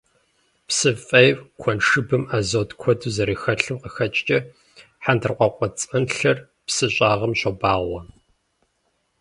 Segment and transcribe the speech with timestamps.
[0.67, 4.39] Псы фӀейм, куэншыбым азот куэду зэрыхэлъым къыхэкӀкӀэ,
[5.03, 8.01] хьэндыркъуакъуэцӀэнлъыр псы щӀагъым щобагъуэ.